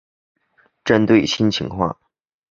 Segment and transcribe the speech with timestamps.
[0.83, 1.95] 针对新情况